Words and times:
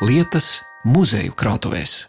lietas 0.00 0.60
muzeju 0.86 1.34
krātuvēs. 1.34 2.04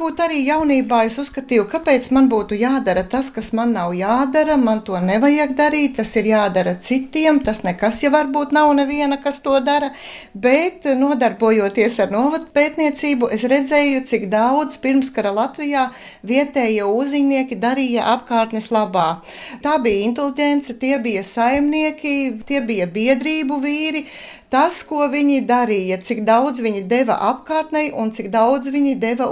Varbūt 0.00 0.20
arī 0.24 0.38
jaunībā 0.46 0.98
es 1.04 1.18
uzskatīju, 1.20 1.66
kāpēc 1.68 2.06
man 2.16 2.30
būtu 2.32 2.56
jādara 2.56 3.02
tas, 3.04 3.26
kas 3.34 3.50
man 3.52 3.74
nav 3.76 3.90
jādara. 3.92 4.54
Man 4.56 4.80
to 4.86 4.96
nevajag 4.96 5.52
darīt, 5.58 5.98
tas 5.98 6.14
ir 6.16 6.30
jādara 6.30 6.72
citiem. 6.80 7.42
Tas 7.44 7.60
nekas 7.66 8.00
jau 8.00 8.08
varbūt 8.14 8.54
nav 8.56 8.72
neviena, 8.78 9.18
kas 9.20 9.42
to 9.44 9.58
dara. 9.60 9.90
Bet 10.32 10.88
nodarbojoties 11.02 12.00
ar 12.00 12.16
novadu 12.16 12.48
pētniecību, 12.56 13.28
es 13.36 13.44
redzēju, 13.52 14.00
cik 14.08 14.30
daudz 14.32 14.80
pirmskara 14.80 15.34
Latvijā 15.36 15.90
vietējie 16.24 16.88
uzņēmnieki 16.88 17.60
darīja 17.60 18.08
apkārtnes 18.16 18.72
labā. 18.72 19.08
Tā 19.60 19.76
bija 19.84 20.08
inteliģence, 20.08 20.80
tie 20.80 20.96
bija 20.96 21.28
saimnieki, 21.28 22.40
tie 22.48 22.64
bija 22.64 22.88
biedrību 22.88 23.60
vīri 23.68 24.06
tas, 24.50 24.80
ko 24.86 25.06
viņi 25.10 25.44
darīja, 25.46 26.00
cik 26.06 26.24
daudz 26.26 26.60
viņi 26.64 26.82
deva 26.90 27.16
apkārtnei 27.30 27.90
un 27.94 28.10
cik 28.14 28.30
daudz 28.34 28.70
viņi 28.74 28.96
deva 29.02 29.30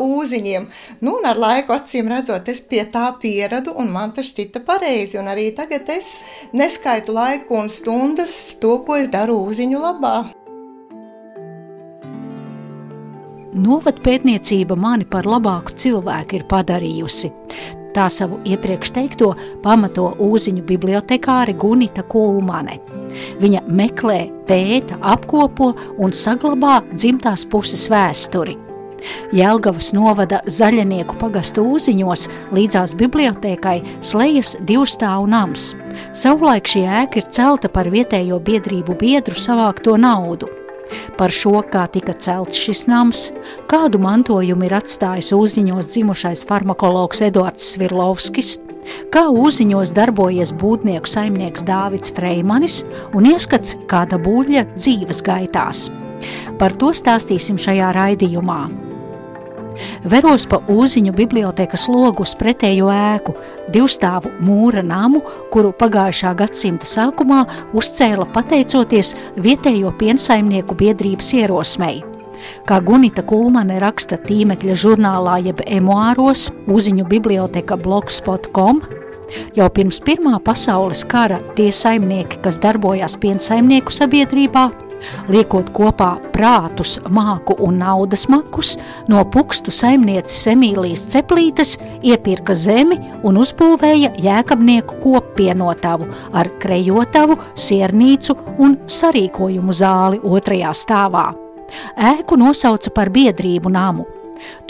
ūziņiem. 0.58 1.00
Nu, 1.00 1.18
un 1.18 1.26
ar 1.26 1.38
laiku, 1.38 1.72
acīm 1.72 2.08
redzot, 2.08 2.48
es 2.48 2.60
pie 2.60 2.84
tā 2.90 3.12
pieradu, 3.20 3.74
un 3.76 3.90
man 3.90 4.12
tas 4.12 4.26
šķita 4.26 4.64
pareizi. 4.64 5.18
Un 5.18 5.28
arī 5.28 5.54
tagad 5.54 5.88
es 5.88 6.22
neskaitu 6.52 7.12
laiku 7.12 7.56
un 7.58 7.70
stundas 7.70 8.56
to, 8.60 8.82
ko 8.84 8.96
es 8.96 9.08
daru 9.08 9.44
ūziņu 9.46 9.78
labā. 9.78 10.32
Novada 13.58 13.98
pētniecība 14.04 14.76
mani 14.76 15.06
par 15.08 15.24
labāku 15.26 15.72
cilvēku 15.74 16.36
ir 16.36 16.44
padarījusi. 16.46 17.32
Tā 17.96 18.04
savu 18.12 18.38
iepriekš 18.44 18.92
teikto 18.94 19.32
pamato 19.64 20.12
Uziņu 20.20 20.62
bibliotekāre 20.68 21.56
Gunita 21.58 22.04
Kulmane. 22.04 22.76
Viņa 23.40 23.64
meklē, 23.66 24.20
pēta, 24.46 25.00
apkopo 25.00 25.72
un 25.98 26.12
saglabā 26.12 26.82
dzimtās 26.92 27.48
puses 27.48 27.88
vēsturi. 27.90 28.67
Jēlgavas 29.34 29.92
novada 29.96 30.40
zaļnieku 30.48 31.18
pagastuūziņos 31.20 32.28
līdzās 32.56 32.94
bibliotēkai 32.98 33.76
slējas 34.04 34.56
divstāvu 34.68 35.28
nams. 35.30 35.72
Savulaik 36.16 36.68
šī 36.70 36.84
ēka 37.02 37.22
ir 37.22 37.28
celta 37.34 37.70
par 37.72 37.90
vietējo 37.92 38.40
biedrību 38.44 38.96
biedru 38.98 39.38
savākto 39.38 39.96
naudu. 40.00 40.50
Par 41.18 41.32
šo, 41.34 41.58
kā 41.68 41.84
tika 41.92 42.14
celts 42.16 42.56
šis 42.56 42.86
nams, 42.88 43.26
kādu 43.68 44.00
mantojumu 44.00 44.68
ir 44.68 44.78
atstājis 44.78 45.34
uzņņos 45.36 45.90
dzimušais 45.92 46.46
farmakologs 46.48 47.20
Eduards 47.26 47.74
Svirlovskis, 47.74 48.54
kā 49.12 49.26
uzņņos 49.28 49.92
darbojies 49.96 50.54
būtnieku 50.56 51.10
saimnieks 51.10 51.66
Dāvids 51.68 52.14
Freimanis 52.16 52.82
un 53.12 53.28
ieskats 53.34 53.76
kāda 53.90 54.20
buļļa 54.24 54.64
dzīves 54.78 55.24
gaitās. 55.26 55.88
Par 56.58 56.74
to 56.80 56.94
stāstīsim 56.96 57.60
šajā 57.60 57.92
raidījumā. 57.94 58.87
Veros 60.08 60.46
pa 60.50 60.60
Uziņu 60.72 61.12
bibliotekas 61.16 61.88
logu 61.90 62.24
uz 62.26 62.34
pretējo 62.38 62.90
ēku, 62.92 63.34
divstāvu 63.74 64.32
mūra 64.44 64.82
namu, 64.84 65.22
kuru 65.52 65.72
pagājušā 65.78 66.34
gadsimta 66.38 66.88
sākumā 66.88 67.44
uzcēla 67.78 68.28
pateicoties 68.34 69.14
vietējo 69.38 69.92
piensaimnieku 69.98 70.78
biedrības 70.78 71.34
ierosmei. 71.40 72.00
Kā 72.68 72.78
Gunita 72.84 73.24
Kulmane 73.26 73.80
raksta 73.82 74.18
tīmekļa 74.22 74.76
žurnālā 74.78 75.40
jeb 75.48 75.62
emuāros 75.66 76.48
Uziņu 76.70 77.08
biblioteka 77.10 77.78
blogspot.com, 77.82 78.82
Jau 79.56 79.66
pirms 79.74 79.98
Pirmā 80.00 80.38
pasaules 80.40 81.02
kara 81.08 81.40
tie 81.56 81.68
saimnieki, 81.74 82.38
kas 82.44 82.56
darbojās 82.62 83.18
piensaimnieku 83.20 83.92
sabiedrībā, 83.92 84.68
liekot 85.32 85.70
kopā 85.74 86.10
prātus, 86.34 86.98
māku 87.08 87.56
un 87.64 87.80
naudas 87.82 88.26
makus, 88.30 88.76
no 89.08 89.24
pukstu 89.32 89.72
saimnieces 89.74 90.46
Emīlijas 90.52 91.06
Ceplītes 91.12 91.76
iepirka 92.02 92.56
zemi 92.58 92.98
un 93.26 93.40
uzbūvēja 93.42 94.14
jēkabnieku 94.22 95.00
koppienotavu 95.02 96.08
ar 96.32 96.52
krejotavu, 96.62 97.38
siernīcu 97.54 98.38
un 98.58 98.78
sarīkojumu 98.86 99.74
zāli 99.74 100.22
otrajā 100.24 100.74
stāvā. 100.76 101.28
Ēku 101.98 102.38
nosauca 102.40 102.90
par 102.94 103.10
biedrību 103.12 103.72
namu. 103.72 104.06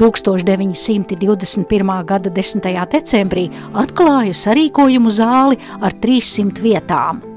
1921. 0.00 2.04
gada 2.08 2.30
10. 2.32 2.68
decembrī 2.92 3.50
atklāja 3.76 4.32
sarīkojumu 4.32 5.10
zāli 5.12 5.60
ar 5.80 5.92
300 5.92 6.64
vietām. 6.64 7.27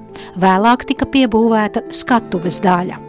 Vēlāk 0.42 0.86
tika 0.90 1.08
piebūvēta 1.09 1.88
skatuves 1.94 2.62
daļa. 2.64 3.00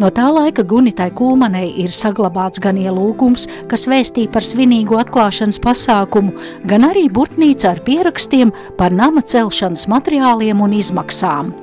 No 0.00 0.10
tā 0.10 0.26
laika 0.32 0.64
Gunitai 0.66 1.10
Kulmanei 1.14 1.70
ir 1.84 1.94
saglabāts 1.94 2.62
gan 2.62 2.78
ielūgums, 2.80 3.46
kas 3.70 3.86
vēstīja 3.90 4.32
par 4.34 4.46
svinīgu 4.46 4.98
atklāšanas 4.98 5.60
pasākumu, 5.62 6.34
gan 6.66 6.88
arī 6.90 7.06
burtnīca 7.12 7.74
ar 7.74 7.82
pierakstiem 7.86 8.54
par 8.80 8.96
nama 8.96 9.22
celšanas 9.22 9.86
materiāliem 9.92 10.64
un 10.64 10.78
izmaksām. 10.80 11.54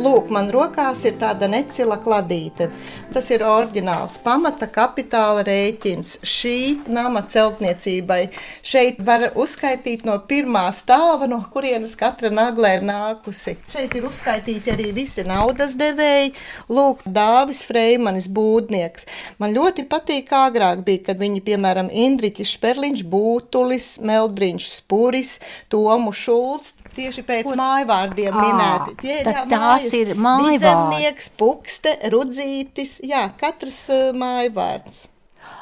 Lūk, 0.00 0.30
man 0.32 0.48
rokās 0.48 1.02
ir 1.04 1.18
tāda 1.20 1.44
necila 1.50 1.98
kladīte. 2.00 2.70
Tas 3.12 3.26
ir 3.34 3.42
oriģināls 3.44 4.16
pamata 4.24 4.64
kapitāla 4.70 5.42
rēķins 5.44 6.14
šī 6.24 6.56
nama 6.88 7.20
celtniecībai. 7.28 8.20
Šeit 8.64 9.02
var 9.04 9.26
uzskaitīt 9.36 10.06
no 10.08 10.14
pirmā 10.30 10.64
stāva, 10.76 11.28
no 11.28 11.42
kurienes 11.52 11.92
katra 12.00 12.30
nagle 12.32 12.72
ir 12.78 12.86
nākusi. 12.88 13.58
Šeit 13.68 13.98
ir 13.98 14.08
uzskaitīti 14.08 14.72
arī 14.72 14.88
visi 14.96 15.26
naudas 15.28 15.76
devēji. 15.80 16.32
Lūk, 16.72 17.04
Dāvis 17.04 17.60
Freimanis 17.68 18.30
būdnieks. 18.32 19.04
Man 19.42 19.52
ļoti 19.56 19.84
patīk, 19.90 20.30
kā 20.32 20.46
agrāk 20.48 20.80
bija, 20.86 21.10
kad 21.10 21.20
viņi, 21.20 21.44
piemēram, 21.44 21.92
Indriķis 21.92 22.56
Šperliņš, 22.56 23.04
Būtulis, 23.12 23.92
Meldriņš 24.00 24.72
Spuris, 24.78 25.36
Tomu 25.68 26.16
Šulcs, 26.16 26.79
Tieši 26.96 27.22
pēc 27.26 27.46
Ko... 27.48 27.54
mājvārdiem 27.58 28.34
à, 28.34 28.42
minēti. 28.44 28.96
Tie 29.02 29.14
ir 29.20 29.30
jā, 29.30 29.44
tās 29.50 29.62
mājas, 29.62 29.94
ir 30.00 30.12
mājvārdi. 30.18 31.30
Pukste, 31.40 31.94
rudzītis, 32.12 32.98
jā, 33.06 33.28
katrs 33.40 33.84
uh, 33.94 34.10
mājvārds. 34.16 35.04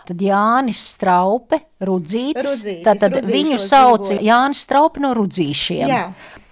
Tad 0.08 0.22
Jānis 0.24 0.80
Straupe, 0.94 1.60
Rudzītis, 1.84 2.40
rudzītis 2.46 2.84
tad, 2.86 3.02
tad 3.02 3.26
viņu 3.28 3.58
sauc 3.60 4.08
Jānis 4.24 4.62
Straupe 4.64 5.02
no 5.04 5.12
Rudzīšiem. 5.18 5.90
Jā. 5.92 6.04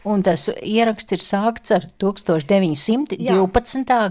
Un 0.07 0.23
tas 0.23 0.45
ieraksts 0.63 1.17
ir 1.17 1.23
sākts 1.25 1.73
ar 1.75 1.89
1912. 1.99 3.17
Jā. 3.19 3.35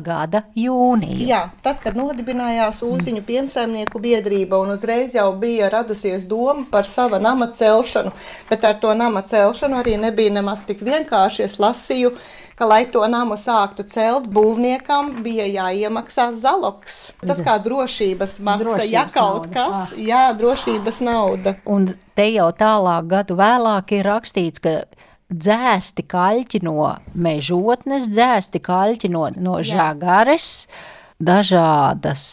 gada 0.04 0.42
jūniju. 0.60 1.24
Jā, 1.24 1.42
tad, 1.64 1.80
kad 1.84 1.96
nodibinājās 1.96 2.82
Uziņu 2.84 3.24
piensaimnieku 3.24 4.02
biedrība, 4.04 4.60
un 4.60 4.74
uzreiz 4.76 5.16
jau 5.16 5.30
bija 5.40 5.70
radusies 5.72 6.26
doma 6.28 6.66
par 6.72 6.90
sava 6.92 7.20
nama 7.20 7.48
celšanu, 7.48 8.12
bet 8.50 8.66
ar 8.68 8.76
to 8.82 8.92
nama 8.94 9.24
celšanu 9.24 9.80
arī 9.80 9.96
nebija 10.02 10.34
nemaz 10.36 10.66
tik 10.68 10.84
vienkārši. 10.84 11.46
Es 11.48 11.56
lasīju, 11.64 12.12
ka, 12.60 12.68
lai 12.68 12.84
to 12.92 13.04
namu 13.08 13.38
sāktu 13.40 13.88
celt, 13.88 14.28
būvniekam 14.32 15.22
bija 15.24 15.48
jāiemaksā 15.48 16.32
zaloks. 16.40 17.14
Tas 17.24 17.40
kā 17.46 17.56
drošības 17.64 18.38
maksa, 18.40 18.64
drošības 18.66 18.92
ja 18.92 19.08
kaut 19.12 19.48
nauda. 19.48 19.54
kas, 19.56 19.96
ah. 19.96 19.96
jā, 20.12 20.26
drošības 20.40 21.02
nauda. 21.08 21.56
Un 21.66 21.94
te 22.16 22.30
jau 22.32 22.52
tālāk 22.56 23.10
gadu 23.12 23.40
vēlāk 23.40 23.96
ir 24.00 24.08
rakstīts, 24.08 24.64
ka 24.64 24.78
dzēsti 25.32 26.06
kaļķi 26.12 26.62
no 26.66 26.92
mežotnes, 27.16 28.10
dzēsti 28.12 28.62
kaļķi 28.66 29.12
no, 29.14 29.28
no 29.38 29.60
žagares, 29.66 30.68
dažādas 31.20 32.26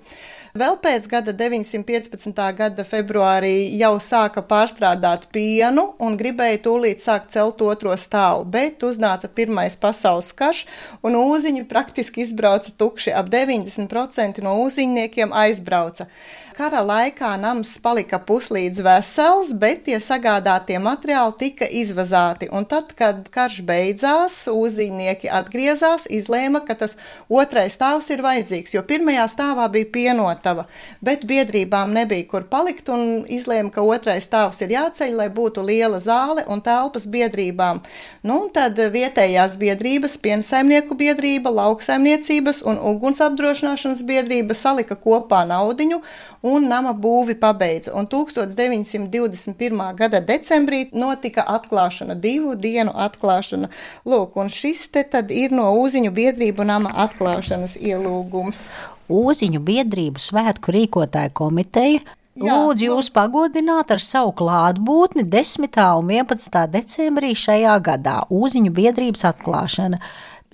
Vēl 0.57 0.79
pēc 0.81 1.05
gada 1.13 1.35
915. 1.37 2.33
gada 2.57 2.85
februārī 2.89 3.77
jau 3.77 3.93
sāka 4.01 4.41
pārstrādāt 4.41 5.27
pienu 5.35 5.91
un 6.01 6.17
gribēja 6.17 6.63
tūlīt 6.65 7.05
sākt 7.05 7.35
celt 7.35 7.61
otro 7.61 7.93
stāvu, 8.01 8.47
bet 8.49 8.81
uznāca 8.87 9.29
Pirmais 9.29 9.77
pasaules 9.77 10.33
karš 10.33 10.65
un 11.05 11.19
ūziņi 11.21 11.67
praktiski 11.69 12.25
izbrauca 12.25 12.73
tukši. 12.81 13.13
Ap 13.13 13.29
90% 13.29 14.41
no 14.47 14.57
ūziņniekiem 14.65 15.37
aizbrauca 15.37 16.09
kara 16.59 16.81
laikā 16.83 17.37
nams 17.39 17.77
palika 17.79 18.19
puslīdz 18.27 18.81
vesels, 18.83 19.53
bet 19.63 19.85
tie 19.87 20.01
sagādātie 20.03 20.81
materiāli 20.83 21.37
tika 21.39 21.69
izvazāti. 21.71 22.49
Un 22.51 22.65
tad, 22.67 22.91
kad 22.99 23.29
karš 23.35 23.61
beidzās, 23.69 24.39
uzīnieki 24.51 25.31
atgriezās, 25.31 26.09
izlēma, 26.11 26.65
ka 26.67 26.75
tas 26.81 26.97
otrais 27.31 27.77
stāvs 27.79 28.11
ir 28.11 28.25
vajadzīgs, 28.27 28.75
jo 28.75 28.83
pirmajā 28.89 29.29
stāvā 29.31 29.69
bija 29.71 29.91
pienotava, 29.95 30.65
bet 31.05 31.23
biedrībām 31.31 31.95
nebija 31.95 32.27
kur 32.33 32.49
palikt 32.51 32.91
un 32.91 33.23
izlēma, 33.31 33.71
ka 33.75 33.85
otrais 33.87 34.27
stāvs 34.27 34.59
ir 34.67 34.75
jāceļ, 34.75 35.15
lai 35.21 35.29
būtu 35.39 35.63
liela 35.63 36.03
zāle 36.03 36.43
un 36.51 36.65
telpas 36.65 37.07
biedrībām. 37.07 37.85
Nu, 38.27 38.41
tad 38.55 38.81
vietējās 38.99 39.55
biedrības, 39.63 40.19
piensaimnieku 40.27 40.99
biedrība, 40.99 41.55
lauksaimniecības 41.61 42.65
un 42.67 42.83
uguns 42.91 43.23
apdrošināšanas 43.23 44.03
biedrība 44.09 44.59
salika 44.59 44.99
kopā 44.99 45.45
naudiņu 45.47 46.03
un 46.49 46.69
nama 46.71 46.93
būvi 46.95 47.35
pabeidza. 47.41 47.93
Un 47.99 48.07
1921. 48.11 49.83
gada 49.99 50.21
decembrī 50.21 50.85
notika 50.93 51.45
atklāšana, 51.57 52.17
divu 52.19 52.55
dienu 52.57 52.93
atklāšana. 53.07 53.71
Lūk, 54.09 54.37
un 54.41 54.53
šis 54.53 54.87
te 54.93 55.05
tad 55.05 55.31
ir 55.31 55.55
no 55.55 55.71
Uziņu 55.83 56.13
biedrību 56.21 56.65
nama 56.69 56.93
atklāšanas 57.07 57.77
ielūgums. 57.81 58.69
Uziņu 59.09 59.61
biedrību 59.65 60.21
svētku 60.21 60.75
rīkotāja 60.75 61.33
komiteja 61.33 62.01
Jā, 62.39 62.55
Lūdzu, 62.55 62.87
nu- 62.87 62.95
jūs 62.95 63.09
pagodināt 63.11 63.91
ar 63.91 63.99
savu 63.99 64.31
klātbūtni 64.39 65.25
10. 65.27 65.99
un 65.99 66.07
11. 66.07 66.67
decembrī 66.71 67.33
šajā 67.35 67.75
gadā 67.83 68.21
Uziņu 68.31 68.71
biedrības 68.71 69.25
atklāšana. 69.33 69.99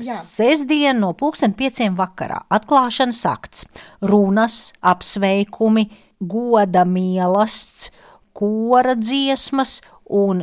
Jā. 0.02 0.16
Sestdien 0.18 0.98
no 0.98 1.12
pulksten 1.14 1.54
pieciem 1.54 1.94
vakarā 1.98 2.40
atklāšanas 2.52 3.22
akts, 3.30 3.66
runas, 4.02 4.72
apsveikumi, 4.82 5.86
goda 6.18 6.82
mielasts, 6.88 7.92
kora 8.34 8.96
dziesmas 8.98 9.80
un 10.10 10.42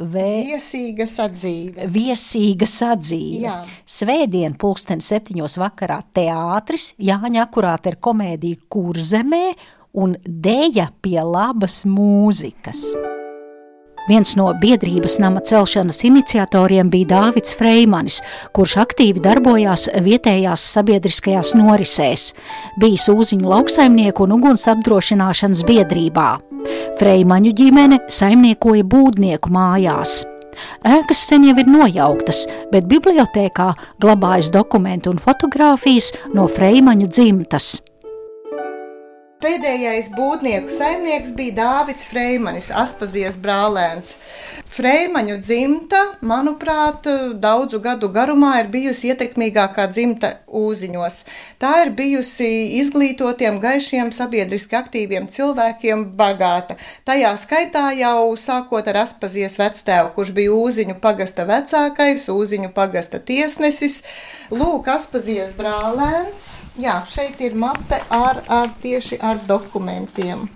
Vē... 0.00 0.28
Viesīga 0.48 1.04
sadzīve. 1.04 1.84
Viesīga 1.92 2.64
sadzīve. 2.64 3.42
Jā. 3.44 3.58
Svētdien, 3.84 4.54
pulksten 4.56 5.04
septiņos 5.04 5.58
vakarā 5.60 6.00
teātris, 6.16 6.94
Jāņa 6.96 7.44
akurāte 7.44 7.92
ir 7.92 8.00
komēdija 8.00 8.64
kurzemē 8.72 9.44
un 10.00 10.16
deja 10.24 10.88
pie 11.04 11.20
labas 11.20 11.82
mūzikas. 11.84 12.86
Viens 14.08 14.32
no 14.36 14.48
biedrības 14.56 15.18
nama 15.20 15.42
celšanas 15.44 16.00
iniciatoriem 16.08 16.88
bija 16.90 17.08
Dāvids 17.10 17.54
Freimanis, 17.58 18.20
kurš 18.56 18.78
aktīvi 18.84 19.20
darbojās 19.22 19.88
vietējās 20.02 20.64
sabiedriskajās 20.74 21.52
norisēs, 21.58 22.30
bijis 22.80 23.08
Uziņu 23.12 23.52
lauksaimnieku 23.52 24.24
un 24.24 24.38
uguns 24.38 24.66
apdrošināšanas 24.72 25.62
biedrībā. 25.68 26.30
Freimaņu 27.00 27.52
ģimene 27.56 28.00
saimniekoja 28.12 28.88
būdnieku 28.88 29.52
mājās. 29.52 30.22
Ēkas 30.84 31.20
sen 31.28 31.44
jau 31.46 31.54
ir 31.60 31.68
nojauktas, 31.70 32.42
bet 32.72 32.88
bibliotēkā 32.90 33.70
glabājas 34.02 34.50
dokumenti 34.52 35.12
un 35.12 35.22
fotografijas 35.22 36.12
no 36.34 36.48
Freimaņu 36.50 37.08
dzimtas. 37.08 37.76
Pēdējais 39.40 40.10
būtnieku 40.12 40.74
saimnieks 40.76 41.30
bija 41.32 41.54
Dāvids 41.56 42.04
Freimanis, 42.04 42.66
Aspazies 42.76 43.38
brālēns. 43.40 44.12
Freimaņu 44.70 45.40
dzimta, 45.42 45.98
manuprāt, 46.22 47.08
daudzu 47.42 47.80
gadu 47.82 48.06
garumā 48.14 48.52
ir 48.60 48.68
bijusi 48.70 49.08
ietekmīgākā 49.10 49.88
dzimta 49.90 50.28
Ūziņos. 50.46 51.16
Tā 51.58 51.70
ir 51.82 51.90
bijusi 51.98 52.50
izglītotiem, 52.78 53.58
gaišiem, 53.64 54.12
sabiedriski 54.14 54.78
aktīviem 54.78 55.26
cilvēkiem 55.34 56.04
bagāta. 56.20 56.76
Tajā 57.02 57.32
skaitā 57.42 57.88
jau 57.98 58.30
sākot 58.38 58.86
ar 58.92 59.00
Aspazies 59.02 59.58
vectēvu, 59.58 60.14
kurš 60.14 60.30
bija 60.38 60.54
Ūziņu 60.54 61.00
pagasta 61.02 61.48
vecākais, 61.50 62.28
Ūziņu 62.30 62.70
pagasta 62.76 63.18
tiesnesis, 63.18 64.04
Lūk, 64.54 64.86
Aspazies 64.94 65.58
brālēns. 65.58 66.54
Jā, 66.78 67.00
šeit 67.10 67.42
ir 67.42 67.58
mape 67.58 67.98
ar, 68.06 68.44
ar 68.46 68.70
tieši 68.86 69.18
ar 69.18 69.42
dokumentiem. 69.50 70.46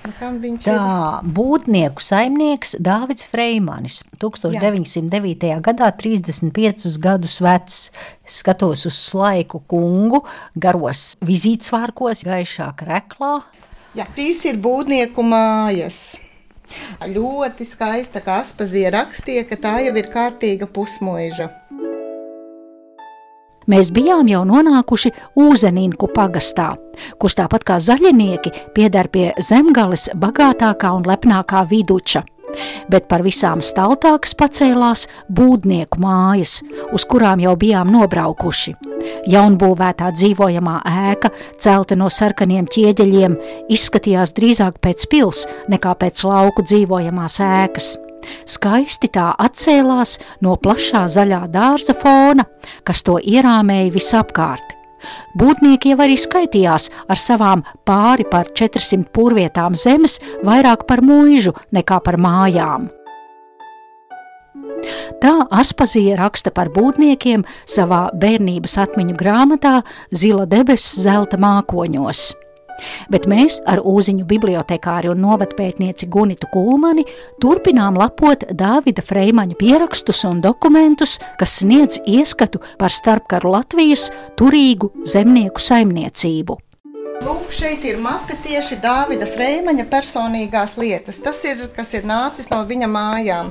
Tā 0.00 1.20
būtnieku 1.36 2.00
saimnieks 2.00 2.76
Dāvids 2.80 3.26
Freimanis, 3.28 4.00
1909. 4.22 5.44
Jā. 5.50 5.58
gadā 5.60 5.90
35 5.92 6.96
gadus 7.02 7.40
vecs. 7.44 7.90
Skatos 8.24 8.86
uz 8.88 8.96
slaiku 8.96 9.60
kungu, 9.68 10.22
garos 10.56 11.14
vizītsvārkos, 11.26 12.24
gaišā 12.24 12.70
kreklā. 12.78 13.40
Jā, 13.98 14.06
šīs 14.16 14.44
ir 14.46 14.60
būtnieku 14.62 15.24
mājas. 15.26 16.16
Ļoti 17.02 17.66
skaista, 17.66 18.22
kā 18.22 18.38
Aspazīja 18.44 18.92
rakstīja, 18.94 19.42
ka 19.48 19.58
tā 19.58 19.74
jau 19.82 19.96
ir 19.98 20.12
kārtīga 20.12 20.70
pusmuiža. 20.70 21.50
Mēs 23.70 23.92
bijām 23.94 24.26
jau 24.26 24.40
nonākuši 24.48 25.12
Ūzeninku 25.38 26.08
pagastā, 26.10 26.72
kurš 27.22 27.36
tāpat 27.38 27.66
kā 27.68 27.76
zaļinieki 27.78 28.50
piedar 28.74 29.06
pie 29.12 29.30
zemgales 29.46 30.08
bagātākā 30.18 30.90
un 30.96 31.06
lepnākā 31.06 31.62
viduča. 31.70 32.24
Bet 32.90 33.06
par 33.06 33.22
visām 33.22 33.62
staltākas 33.62 34.34
pacēlās 34.34 35.06
būdnieku 35.30 36.00
mājas, 36.02 36.56
uz 36.90 37.06
kurām 37.06 37.44
jau 37.44 37.54
bijām 37.54 37.92
nobraukuši. 37.94 38.74
Jaunbūvētā 39.30 40.10
dzīvojamā 40.18 40.80
ēka, 41.06 41.30
celta 41.62 41.94
no 41.94 42.10
sarkaniem 42.10 42.66
ķieģeļiem, 42.74 43.38
izskatījās 43.70 44.34
drīzāk 44.34 44.82
pēc 44.82 45.06
pils 45.14 45.46
nekā 45.70 45.94
pēc 46.02 46.26
lauku 46.26 46.66
dzīvojamās 46.66 47.38
ēkas. 47.46 47.94
Skaisti 48.48 49.10
tā 49.12 49.30
atcēlās 49.38 50.18
no 50.44 50.56
plašā 50.60 51.06
zaļā 51.10 51.46
dārza 51.52 51.96
fona, 51.96 52.46
kas 52.84 53.02
to 53.06 53.18
ierāmēja 53.18 53.90
visapkārt. 53.94 54.76
Būtnieki 55.40 55.94
jau 55.94 56.00
arī 56.04 56.16
skaitījās 56.20 56.90
ar 57.08 57.20
savām 57.20 57.64
pāri 57.88 58.26
par 58.28 58.50
400 58.52 59.08
purvietām 59.16 59.76
zemes 59.78 60.18
vairāk 60.44 60.84
par 60.88 61.00
mūžu 61.04 61.54
nekā 61.72 62.00
par 62.04 62.20
mājām. 62.20 62.90
Tā 65.20 65.32
Aspazīja 65.52 66.16
raksta 66.20 66.52
par 66.56 66.70
būtniekiem 66.72 67.44
savā 67.68 68.06
bērnības 68.20 68.78
atmiņu 68.84 69.16
grāmatā 69.20 69.80
Zila 70.12 70.46
debesis 70.48 71.02
zelta 71.04 71.40
mākoņos 71.40 72.30
bet 73.12 73.28
mēs 73.30 73.60
ar 73.70 73.82
Uziņu 73.84 74.26
bibliotekāri 74.30 75.10
un 75.12 75.20
novatpētnieci 75.24 76.08
Gunitu 76.12 76.50
Kulmani 76.52 77.04
turpinām 77.42 77.98
lapot 78.00 78.46
Dāvida 78.50 79.04
Freimaņa 79.04 79.58
pierakstus 79.60 80.24
un 80.28 80.40
dokumentus, 80.44 81.18
kas 81.40 81.60
sniedz 81.60 82.00
ieskatu 82.06 82.62
par 82.80 82.92
starpkaru 82.94 83.54
Latvijas 83.56 84.08
turīgu 84.40 84.92
zemnieku 85.08 85.62
saimniecību. 85.62 86.58
Lūk, 87.20 87.50
šeit 87.52 87.82
ir 87.84 87.98
mape 88.00 88.32
tieši 88.40 88.78
Dāvida 88.80 89.26
Freimaņa 89.28 89.84
personīgās 89.92 90.78
lietas. 90.80 91.18
Tas 91.20 91.42
ir, 91.44 91.66
kas 91.76 91.92
ir 91.98 92.06
nācis 92.08 92.48
no 92.48 92.62
viņa 92.64 92.88
mājām. 92.88 93.50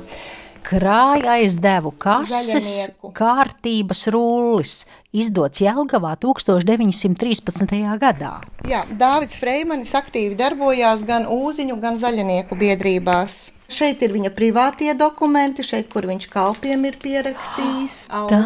Krāja 0.66 1.36
aizdevu 1.38 1.92
kases, 2.00 2.50
Zaļanieku. 2.50 3.12
kārtības 3.16 4.02
rullis, 4.14 4.74
izdots 5.12 5.62
Jelgavā 5.62 6.16
1913. 6.20 7.78
gadā. 8.00 8.34
Jā, 8.68 8.84
Dāvids 8.90 9.38
Freimanis 9.40 9.94
aktīvi 9.98 10.36
darbojās 10.38 11.06
gan 11.08 11.26
Ūziņu, 11.30 11.78
gan 11.80 11.98
Zaļanieku 12.00 12.58
biedrībās. 12.60 13.50
Šeit 13.70 14.00
ir 14.02 14.10
viņa 14.10 14.32
privātie 14.34 14.90
dokumenti, 14.98 15.62
šeit, 15.62 15.86
kur 15.92 16.08
viņš 16.10 16.26
kalpiem 16.32 16.88
ir 16.88 16.98
pierakstījis. 17.02 18.02
Tā, 18.32 18.42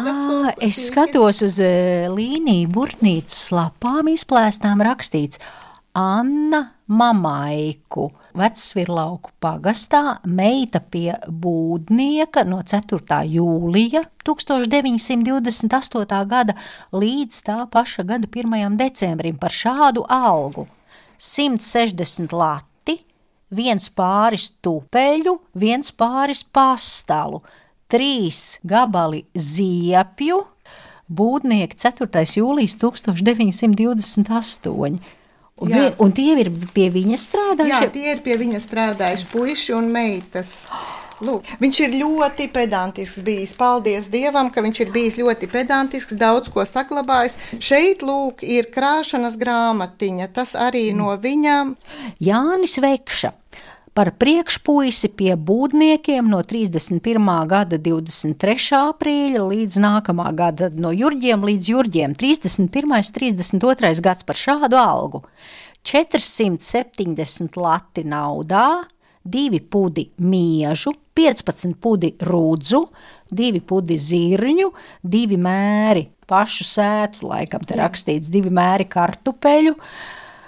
es 0.61 0.83
skatos 0.91 1.41
uz 1.45 1.57
e, 1.57 2.05
līniju 2.13 2.69
burtnīcas 2.69 3.49
lapām 3.55 4.11
izplēstām 4.13 4.85
rakstīts 4.85 5.41
Anna 5.95 6.74
Mamaiku, 6.85 8.13
Vecvirlauku 8.37 9.33
pagastā, 9.41 10.21
meita 10.29 10.77
pie 10.77 11.17
būdnieka 11.25 12.45
no 12.45 12.61
4. 12.61 13.25
jūlija 13.25 14.05
1928. 14.21 16.21
gada 16.29 16.53
līdz 16.93 17.41
tā 17.47 17.65
paša 17.73 18.05
gada 18.05 18.29
1. 18.29 18.77
decembrim 18.77 19.33
par 19.41 19.49
šādu 19.49 20.05
algu- 20.05 20.69
160 21.17 22.29
lati, 22.31 23.01
viens 23.49 23.89
pāris 23.89 24.53
tupeļu, 24.61 25.39
viens 25.55 25.91
pāris 25.91 26.43
pastalu, 26.43 27.41
trīs 27.89 28.59
gabali 28.63 29.25
ziepju, 29.33 30.45
būdnieki 31.09 31.75
4. 31.81 32.35
jūlijas 32.37 32.77
1928. 32.77 34.99
Un, 35.55 35.69
Jā. 35.71 35.77
vie, 35.79 35.91
un 36.03 36.11
tie 36.11 36.33
ir 36.41 36.49
pie 36.75 36.89
viņa 36.91 37.15
Jā, 37.15 37.21
strādājuši. 37.23 37.91
tie 37.93 38.09
ir 38.11 38.21
pie 38.25 38.35
viņa 38.41 38.59
strādājuši 38.59 39.27
puiši 39.31 39.75
un 39.77 39.85
meitas. 39.93 40.65
Lūk, 41.23 41.47
viņš 41.61 41.77
ir 41.85 41.93
ļoti 41.95 42.49
pedantisks 42.51 43.21
bijis. 43.23 43.53
Paldies 43.55 44.09
Dievam, 44.11 44.49
ka 44.51 44.59
viņš 44.65 44.81
ir 44.83 44.91
bijis 44.91 45.15
ļoti 45.15 45.47
pedantisks, 45.47 46.17
daudz 46.19 46.51
ko 46.51 46.65
saglabājis. 46.67 47.37
Šeit, 47.63 48.03
lūk, 48.03 48.43
ir 48.43 48.67
krāšanas 48.67 49.39
grāmatiņa. 49.39 50.27
Tas 50.35 50.57
arī 50.59 50.89
no 50.91 51.15
viņa. 51.15 51.55
Jānis 52.19 52.75
Vekša 52.83 53.31
par 53.95 54.11
priekšpuisi 54.19 55.09
pie 55.15 55.33
būdniekiem 55.39 56.27
no 56.27 56.41
31. 56.43 57.29
gada 57.47 57.77
23. 57.79 58.57
aprīļa 58.91 59.43
līdz 59.47 59.77
nākamā 59.79 60.31
gada 60.35 60.67
no 60.75 60.91
jurģiem 60.91 61.45
līdz 61.47 61.69
jurģiem 61.71 62.15
31. 62.19 63.13
32. 63.15 63.93
gads 64.03 64.27
par 64.27 64.39
šādu 64.39 64.79
algu. 64.79 65.23
470 65.85 67.55
lati 67.61 68.03
naudā, 68.09 68.83
2 69.25 69.61
pudi 69.71 70.09
miežu, 70.19 70.91
15 71.15 71.77
pudi 71.81 72.11
rūdzu, 72.19 72.81
2 73.31 73.63
pudi 73.65 73.97
zirņu, 74.01 74.71
2 75.07 75.39
mēri 75.39 76.09
pašu 76.27 76.67
sētu, 76.67 77.29
laikam 77.29 77.63
te 77.63 77.79
rakstīts, 77.79 78.29
2 78.33 78.51
mēri 78.53 78.89
kartupeļu. 78.91 79.77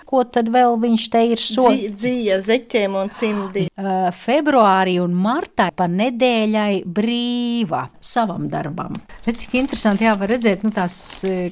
Ko 0.08 0.22
tad 0.24 0.48
vēl 0.54 0.78
viņš 0.80 1.06
te 1.12 1.22
ir 1.34 1.42
solis? 1.42 1.82
dzi- 1.92 1.96
Dzīja 1.98 2.38
zeķiem 2.48 2.94
un 2.96 3.10
cimdi. 3.12 3.66
Uh, 3.76 4.08
februārī 4.16 4.94
un 5.04 5.12
martā 5.14 5.68
pa 5.76 5.84
nedēļai 5.92 6.86
brīva 6.88 7.82
savam 8.00 8.46
darbam. 8.50 8.96
Redz, 9.26 9.42
cik 9.44 9.58
interesanti, 9.60 10.06
jā, 10.08 10.14
var 10.18 10.32
redzēt, 10.32 10.64
nu, 10.64 10.72
tās, 10.72 10.96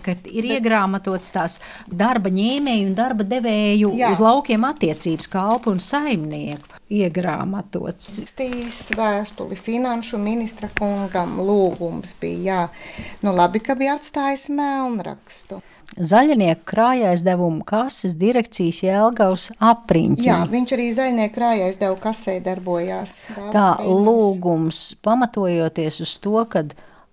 ka 0.06 0.16
ir 0.32 0.48
iegrāmatots 0.56 1.34
tās 1.36 1.58
darba 1.92 2.32
ņēmēju 2.32 2.88
un 2.88 2.96
darba 2.96 3.28
devēju. 3.28 3.92
Jā. 4.00 4.14
uz 4.16 4.20
laukiem 4.24 4.64
attiecības 4.68 5.28
kalpu 5.32 5.72
un 5.76 5.80
saimnieku 5.84 6.80
iegrāmatots. 6.96 8.20
Stīs 8.30 8.82
vēstuli 8.96 9.58
finanšu 9.60 10.18
ministra 10.22 10.70
kungam 10.80 11.38
lūgums 11.44 12.16
bija, 12.22 12.40
jā. 12.46 13.06
Nu 13.26 13.34
labi, 13.36 13.60
ka 13.60 13.76
bija 13.76 13.98
atstājis 14.00 14.48
melnrakstu. 14.50 15.62
Zaļnieku 15.96 16.66
krājais 16.68 17.22
devumu 17.24 17.64
kases 17.64 18.16
direkcijas 18.20 18.82
Jelgavas 18.84 19.50
apriņķi. 19.64 20.26
Jā, 20.28 20.42
viņš 20.52 20.74
arī 20.76 20.88
zaļnieku 20.98 21.36
krājais 21.38 21.80
devu 21.80 21.96
kasē 22.04 22.40
darbojās. 22.44 23.22
Tā 23.54 23.68
Freimanis. 23.78 24.06
lūgums, 24.08 24.84
pamatojoties 25.06 26.02
uz 26.04 26.18
to, 26.20 26.42
ka 26.52 26.66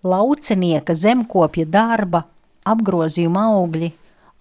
laucinieka 0.03 0.97
zemkopja 0.99 1.69
darba 1.69 2.25
apgrozījuma 2.67 3.49
augļi 3.55 3.93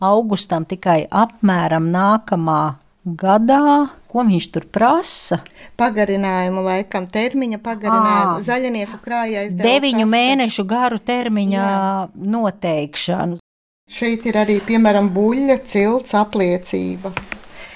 augustam 0.01 0.65
tikai 0.65 1.05
apmēram 1.05 1.91
nākamā 1.93 2.61
gadā, 3.05 3.89
ko 4.11 4.25
viņš 4.27 4.47
tur 4.53 4.65
prasa. 4.73 5.39
Pagarinājumu 5.79 6.63
laikam, 6.65 7.07
termiņa 7.09 7.61
pagarinājumu. 7.63 8.39
Ā. 8.39 8.43
Zaļnieku 8.45 8.99
krājais 9.05 9.55
Deviņu 9.57 10.05
mēnešu 10.09 10.65
garu 10.69 10.99
termiņa 11.01 11.61
Jā. 11.61 12.09
noteikšanu. 12.15 13.39
Šeit 13.91 14.23
ir 14.29 14.37
arī, 14.39 14.53
piemēram, 14.63 15.09
buļļa 15.11 15.57
cilts 15.67 16.13
apliecība. 16.15 17.09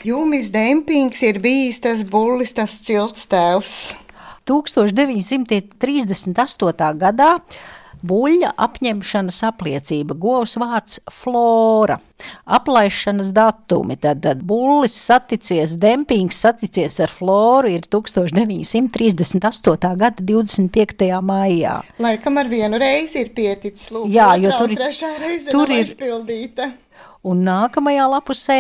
Jūmis 0.08 0.48
dempings 0.54 1.20
ir 1.28 1.42
bijis 1.44 1.82
tas 1.84 2.06
bullis, 2.08 2.54
tas 2.56 2.78
cilts 2.86 3.26
tēvs. 3.28 3.74
1938. 4.48 6.96
gadā 7.02 7.32
buļļa 8.10 8.52
apņemšanas 8.66 9.40
apliecība, 9.50 10.14
govs 10.22 10.54
vārds 10.62 11.00
Flora, 11.12 11.98
aplaišanas 12.58 13.30
datumi. 13.36 13.96
Tad, 14.02 14.18
tad 14.26 14.40
bullis 14.48 14.96
saticies, 14.96 15.76
dempings 15.82 16.38
saticies 16.46 17.00
ar 17.04 17.12
Floru 17.14 17.68
ir 17.76 17.82
1938. 17.92 19.96
gada 19.98 20.24
25. 20.24 21.22
maijā. 21.26 21.80
Laikam 22.00 22.38
ar 22.42 22.48
vienu 22.52 22.78
reizi 22.82 23.20
ir 23.26 23.30
pieticis. 23.36 23.90
Lūk, 23.96 24.10
Jā, 24.14 24.34
jo 24.42 24.52
tur 24.60 24.70
trešā 24.76 25.12
reize 25.22 25.52
tur 25.54 25.68
ir- 25.72 25.84
aizpildīta. 25.86 26.72
Un 27.26 27.38
nākamajā 27.48 28.06
lapusē 28.12 28.58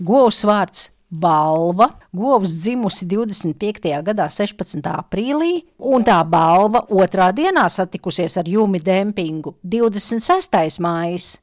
govs 0.00 0.40
vārds 0.48 0.80
balva. 1.10 1.90
Govs 2.16 2.54
dzimusi 2.62 3.06
25. 3.10 3.90
gadā, 4.06 4.30
16. 4.30 4.80
aprīlī, 4.94 5.64
un 5.78 6.06
tā 6.06 6.20
balva 6.24 6.86
otrā 6.88 7.30
dienā 7.34 7.68
satikusies 7.70 8.38
ar 8.40 8.48
Jumi 8.48 8.80
Dempingu 8.80 9.56
26. 9.62 10.80
maijā. 10.80 11.38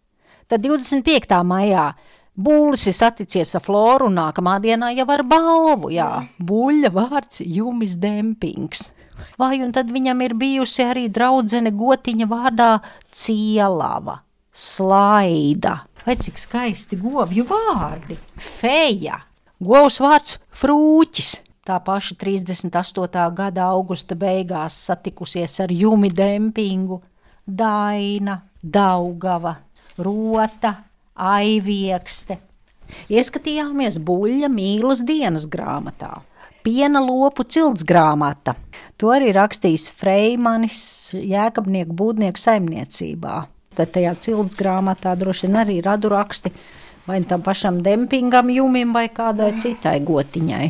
Tad 0.48 0.64
25. 0.64 1.44
maijā 1.44 1.92
Būlis 2.38 2.84
ir 2.86 2.94
saticies 2.94 3.56
ar 3.58 3.64
Floru, 3.66 4.12
un 4.12 4.20
nākamā 4.20 4.60
dienā 4.62 4.92
jau 4.94 5.08
ar 5.10 5.24
balvu. 5.26 5.90
Jā, 5.90 6.22
buļļa 6.38 6.92
vārds 6.94 7.42
Jumis 7.42 7.96
Dempings. 7.98 8.92
Vai 9.42 9.58
un 9.66 9.72
tad 9.74 9.90
viņam 9.90 10.22
ir 10.22 10.36
bijusi 10.38 10.86
arī 10.86 11.08
draudzene 11.10 11.72
gotiņa 11.74 12.28
vārdā 12.30 12.70
Cielava, 13.10 14.20
Slaida. 14.54 15.80
Vai 16.06 16.14
cik 16.22 16.38
skaisti 16.38 17.00
govju 17.02 17.48
vārdi? 17.50 18.20
Feja, 18.38 19.18
govs 19.60 20.00
vārds 20.02 20.38
Frūķis. 20.54 21.36
Tā 21.68 21.82
paša 21.84 22.16
38. 22.16 23.24
gada 23.36 23.68
augusta 23.74 24.16
beigās 24.16 24.78
satikusies 24.88 25.60
ar 25.60 25.72
Jumi 25.74 26.10
Dempingu, 26.16 27.02
Daina, 27.44 28.38
Daugava, 28.64 29.58
Rota, 30.00 30.74
Aiviekste. 31.18 32.38
Ieskatījāmies 33.12 33.98
buļļa 34.00 34.48
mīlas 34.54 35.04
dienas 35.04 35.48
grāmatā. 35.52 36.22
Piena 36.64 37.02
lopu 37.04 37.44
cilts 37.44 37.84
grāmata. 37.88 38.56
To 39.00 39.12
arī 39.12 39.34
rakstījis 39.36 39.90
Freimanis 39.92 40.80
Jēkabnieku 41.16 41.96
būdnieku 41.96 42.40
saimniecībā. 42.40 43.44
Tad 43.78 43.92
tajā 43.94 44.16
cilts 44.24 44.58
grāmatā 44.58 45.14
droši 45.20 45.48
vien 45.48 45.60
arī 45.62 45.82
radu 45.86 46.10
raksti 46.16 46.54
vai 47.08 47.22
tam 47.24 47.42
pašam 47.42 47.82
dempingam 47.84 48.50
jumim 48.52 48.94
vai 48.94 49.08
kādai 49.10 49.54
citai 49.62 50.00
gotiņai 50.04 50.68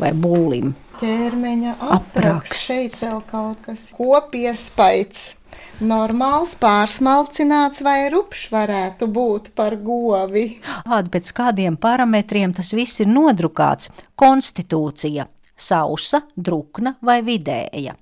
vai 0.00 0.12
būlim. 0.16 0.72
ķermeņa 1.00 1.76
Apraksts. 1.96 2.64
Šeit 2.66 2.96
vēl 3.00 3.20
kaut 3.28 3.60
kas 3.66 3.90
kopiespaids. 3.96 5.34
Normāls, 5.80 6.52
pārsmalcināts 6.60 7.80
vai 7.84 8.10
rupšs 8.12 8.50
varētu 8.52 9.08
būt 9.10 9.50
par 9.56 9.76
govi. 9.80 10.60
Kādi 10.84 11.12
pēc 11.14 11.32
kādiem 11.36 11.78
parametriem 11.80 12.52
tas 12.56 12.72
viss 12.76 13.00
ir 13.00 13.08
nodrukāts? 13.08 13.90
Konstitūcija- 14.20 15.26
sausa, 15.70 16.22
drukna 16.36 16.96
vai 17.00 17.20
vidēja. 17.22 17.96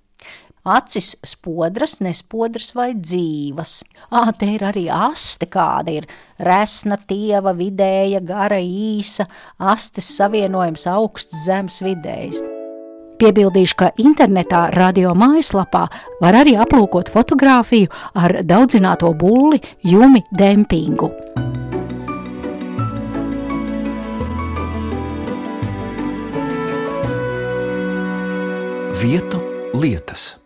Acis 0.65 1.15
spodras, 1.25 1.99
nespodras 2.05 2.73
vai 2.75 2.93
dzīvas. 2.99 3.83
Ā, 4.11 4.25
te 4.39 4.51
ir 4.57 4.65
arī 4.67 4.89
aste 4.93 5.47
kāda 5.47 5.95
ir. 6.01 6.09
Resna, 6.39 6.99
tieva, 6.99 7.55
vidēja, 7.57 8.21
gara, 8.25 8.59
īsa, 8.61 9.29
astes 9.59 10.11
savienojums 10.19 10.87
augsts, 10.91 11.45
zems, 11.47 11.81
vidējs. 11.87 12.43
Piebildīšu, 13.19 13.75
ka 13.81 13.89
internetā, 13.99 14.69
radio 14.77 15.11
mājaslapā 15.19 15.89
var 16.23 16.39
arī 16.39 16.55
aplūkot 16.63 17.11
fotografiju 17.11 17.91
ar 18.15 18.39
daudzināto 18.47 19.11
bulli 19.19 19.59
Jumi 19.83 20.23
Dempingu. 20.31 21.11
Vietu 28.99 29.43
lietas. 29.75 30.38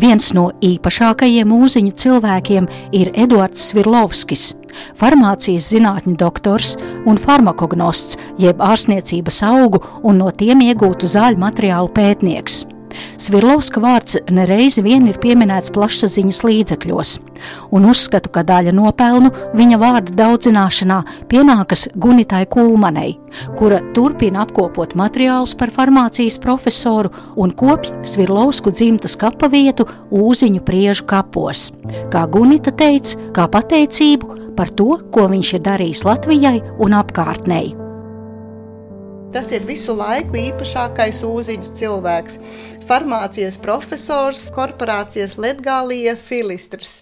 Viens 0.00 0.30
no 0.32 0.46
īpašākajiem 0.64 1.50
mūziņu 1.50 1.92
cilvēkiem 2.00 2.68
ir 2.96 3.10
Eduards 3.20 3.66
Svirlovskis, 3.68 4.54
farmācijas 4.96 5.68
zinātņu 5.74 6.14
doktors 6.22 6.76
un 7.04 7.20
farmakognosts, 7.20 8.16
jeb 8.40 8.64
ārstniecības 8.64 9.42
augu 9.50 9.82
un 10.00 10.22
no 10.22 10.30
tiem 10.32 10.64
iegūtu 10.70 11.10
zāļu 11.10 11.42
materiālu 11.44 11.92
pētnieks. 11.92 12.62
Svirlovska 13.20 13.80
vārds 13.82 14.18
nereizi 14.30 14.82
vien 14.84 15.06
ir 15.10 15.18
pieminēts 15.22 15.72
plašsaziņas 15.74 16.42
līdzekļos, 16.46 17.14
un 17.76 17.88
uzskatu, 17.90 18.32
ka 18.34 18.44
daļa 18.46 18.74
nopelnu 18.76 19.32
viņa 19.56 19.80
vārda 19.80 20.16
daudzināšanā 20.22 21.00
pienākas 21.30 21.86
Gunitai 21.94 22.44
Kulmanei, 22.50 23.16
kura 23.58 23.80
turpina 23.96 24.44
apkopot 24.44 24.96
materiālus 24.98 25.56
par 25.58 25.72
farmācijas 25.74 26.40
profesoru 26.42 27.12
un 27.36 27.54
kopj 27.56 27.92
Svirlovsku 28.12 28.74
dzimtas 28.74 29.16
kapa 29.20 29.50
vietu 29.52 29.88
Ūziņu 30.10 30.64
priežu 30.66 31.06
kapos. 31.10 31.70
Kā 32.12 32.26
Gunita 32.30 32.74
teica, 32.74 33.18
kā 33.36 33.46
pateicību 33.50 34.54
par 34.56 34.72
to, 34.76 34.98
ko 35.14 35.28
viņš 35.30 35.54
ir 35.56 35.64
darījis 35.68 36.04
Latvijai 36.04 36.58
un 36.82 36.98
apkārtnei. 36.98 37.79
Tas 39.30 39.52
ir 39.54 39.62
visu 39.62 39.94
laiku 39.94 40.34
īpašākais 40.40 41.20
ūziņu 41.22 41.68
cilvēks. 41.78 42.40
Farmācijas 42.88 43.54
profesors, 43.62 44.48
korporācijas 44.50 45.36
Latvijas 45.38 46.18
filistrs, 46.26 46.94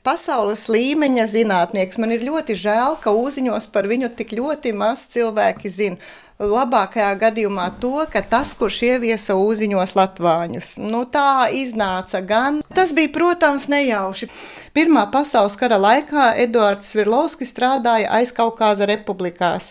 pasaules 0.00 0.62
līmeņa 0.72 1.26
zinātnieks. 1.28 2.00
Man 2.00 2.14
ir 2.16 2.24
ļoti 2.24 2.56
žēl, 2.56 2.96
ka 3.04 3.12
ūziņos 3.12 3.68
par 3.74 3.84
viņu 3.90 4.08
tik 4.16 4.32
ļoti 4.38 4.72
maz 4.72 5.04
cilvēki 5.12 5.68
zina. 5.68 6.00
Labākajā 6.42 7.12
gadījumā 7.14 7.68
to, 7.78 7.92
ka 8.10 8.18
tas, 8.26 8.56
kurš 8.58 8.80
ieviesa 8.88 9.36
ūziņos 9.38 9.92
latvāņus, 9.94 10.72
nu 10.82 11.04
tā 11.06 11.46
iznāca 11.54 12.18
gan. 12.26 12.58
Tas 12.74 12.90
bija, 12.96 13.12
protams, 13.14 13.68
nejauši. 13.70 14.26
Pirmā 14.74 15.04
pasaules 15.14 15.54
kara 15.54 15.76
laikā 15.78 16.32
Eduards 16.42 16.88
Svirlovskis 16.90 17.52
strādāja 17.54 18.08
aizkaukāza 18.16 18.88
republikās, 18.90 19.68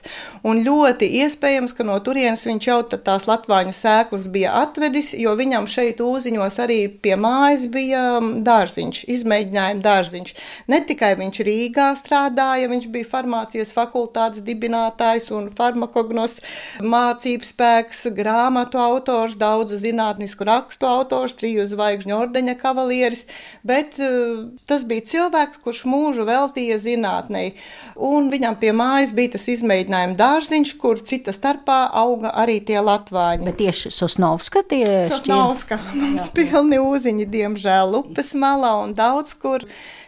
un 0.47 0.61
ļoti 0.63 1.09
iespējams, 1.25 1.73
ka 1.75 1.83
no 1.83 1.97
turienes 1.99 2.45
viņš 2.47 2.67
jau 2.69 2.77
tās 2.93 3.27
latvāņu 3.27 3.75
sēklas 3.75 4.29
bija 4.31 4.53
atvedis, 4.61 5.11
jo 5.19 5.35
viņam 5.35 5.67
šeit 5.67 5.99
ūziņos 5.99 6.59
arī 6.63 6.79
pie 7.03 7.17
mājas 7.19 7.67
bija 7.73 8.05
dārziņš, 8.47 9.01
izmēģinājuma 9.17 9.83
dārziņš. 9.83 10.33
Ne 10.71 10.79
tikai 10.87 11.11
viņš 11.19 11.43
Rīgā 11.49 11.89
strādāja, 11.99 12.71
viņš 12.71 12.87
bija 12.95 13.11
farmācijas 13.17 13.75
fakultātes 13.75 14.47
dibinātājs 14.47 15.27
un 15.35 15.51
farmakognos 15.59 16.39
mācību 16.83 17.47
spēks, 17.47 18.05
grāmatu 18.15 18.79
autors, 18.81 19.37
daudzu 19.39 19.79
zinātnisku 19.81 20.47
rakstu 20.47 20.87
autors, 20.89 21.35
triju 21.39 21.65
zvaigžņu 21.69 22.15
ordeņa 22.17 22.55
kavalieris, 22.61 23.25
bet 23.67 23.99
uh, 24.01 24.45
tas 24.69 24.85
bija 24.89 25.05
cilvēks, 25.13 25.61
kurš 25.63 25.83
mūžu 25.89 26.27
veltīja 26.29 26.79
zinātnei. 26.81 27.53
Un 27.95 28.29
viņam 28.33 28.57
pie 28.61 28.73
mājas 28.75 29.13
bija 29.15 29.35
tas 29.37 29.47
izmēģinājuma 29.53 30.17
dārziņš, 30.19 30.75
kur 30.81 31.01
cita 31.05 31.33
starpā 31.35 31.79
auga 32.03 32.33
arī 32.43 32.59
tie 32.65 32.79
latvāņi. 32.83 33.47
Bet 33.49 33.59
tieši 33.61 33.93
Sosnovska 33.93 34.63
tie 34.69 34.85
Sosnovska 35.11 35.79
mums 35.93 36.29
pilniūziņi, 36.35 37.27
diemžēl, 37.33 37.99
upes 38.03 38.33
malā 38.39 38.75
un 38.83 38.95
daudz 38.97 39.35
kur 39.39 39.65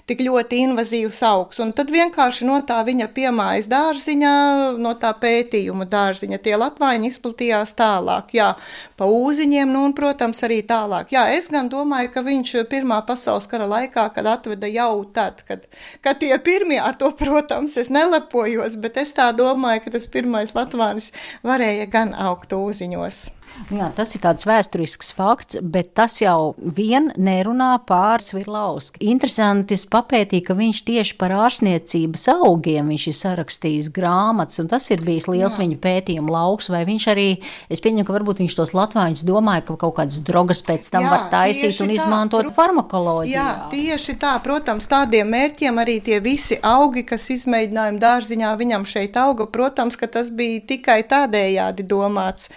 tik 0.10 0.22
ļoti 0.26 0.62
invazīvs 0.68 1.22
augs. 1.26 1.60
Un 1.63 1.74
tad 1.76 1.91
vienkārši 1.94 2.46
no 2.48 2.60
tā 2.68 2.80
viņa 2.86 3.08
piemājas 3.15 3.70
dārziņā, 3.72 4.34
no 4.82 4.94
tā 5.02 5.12
pētījuma 5.22 5.88
dārziņa, 5.89 6.41
tie 6.46 6.56
latvāņi 6.62 7.10
izplatījās 7.12 7.76
tālāk, 7.78 8.36
jā, 8.38 8.52
pa 9.00 9.10
ūziņiem, 9.10 9.72
nu 9.74 9.86
un, 9.89 9.96
protams, 9.98 10.44
arī 10.46 10.62
tālāk. 10.68 11.13
Jā, 11.15 11.28
es 11.36 11.50
gan 11.54 11.70
domāju, 11.72 12.13
ka 12.13 12.26
viņš 12.26 12.54
Pirmā 12.70 13.02
pasaules 13.08 13.48
kara 13.50 13.68
laikā, 13.70 14.08
kad 14.15 14.28
atveda 14.30 14.70
jau 14.72 15.04
tad, 15.15 15.41
kad, 15.48 15.68
kad 16.06 16.20
tie 16.22 16.34
pirmie 16.44 16.80
ar 16.82 16.98
to, 17.00 17.12
protams, 17.15 17.78
es 17.82 17.91
nelepojos, 17.94 18.78
bet 18.82 19.00
es 19.02 19.13
tā 19.18 19.32
domāju, 19.36 19.86
ka 19.86 19.96
tas 19.98 20.10
pirmais 20.12 20.56
latvānis 20.58 21.12
varēja 21.46 21.89
gan 21.91 22.15
augt 22.18 22.56
ūziņos. 22.56 23.35
Nu 23.69 23.79
jā, 23.79 23.88
tas 23.95 24.12
ir 24.13 24.21
tāds 24.21 24.45
vēsturisks 24.45 25.13
fakts, 25.15 25.58
bet 25.63 25.93
tas 25.97 26.17
jau 26.19 26.53
vien 26.60 27.08
nerunā 27.15 27.71
pār 27.88 28.21
Svirlausku. 28.21 28.99
Interesanti, 29.05 29.77
es 29.79 29.86
papētīju, 29.89 30.43
ka 30.49 30.55
viņš 30.60 30.81
tieši 30.89 31.15
par 31.19 31.34
ārstniecības 31.45 32.27
augiem 32.36 32.91
ir 32.93 33.05
sarakstījis 33.15 33.89
grāmatas, 33.95 34.60
un 34.62 34.69
tas 34.71 34.86
ir 34.91 35.01
bijis 35.05 35.29
liels 35.31 35.55
jā. 35.55 35.63
viņa 35.63 35.79
pētījuma 35.81 36.36
lauks, 36.36 36.69
vai 36.73 36.84
viņš 36.88 37.08
arī, 37.15 37.27
es 37.71 37.81
pieņemu, 37.84 38.05
ka 38.08 38.17
varbūt 38.17 38.43
viņš 38.43 38.58
tos 38.60 38.75
latvāņus 38.75 39.25
domāja, 39.27 39.65
ka 39.69 39.79
kaut 39.86 39.95
kādas 40.01 40.21
drogas 40.25 40.62
pēc 40.65 40.91
tam 40.91 41.08
jā, 41.08 41.15
var 41.15 41.27
taisīt 41.34 41.81
un 41.81 41.89
tā, 41.89 41.97
izmantot 41.97 42.49
pr 42.49 42.55
farmakoloģiju. 42.60 43.34
Jā, 43.34 43.49
tieši 43.71 44.17
tā, 44.21 44.36
protams, 44.45 44.89
tādiem 44.91 45.31
mērķiem 45.31 45.81
arī 45.81 45.99
tie 46.05 46.19
visi 46.23 46.60
augi, 46.62 47.05
kas 47.08 47.31
izmēģinājumi 47.39 48.01
dārziņā 48.03 48.55
viņam 48.60 48.89
šeit 48.89 49.17
auga, 49.21 49.47
protams, 49.49 49.97
ka 49.99 50.12
tas 50.12 50.29
bija 50.34 50.63
tikai 50.75 51.01
tādējādi 51.08 51.88
domāts. 51.88 52.51